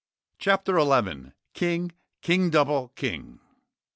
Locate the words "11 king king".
0.79-2.49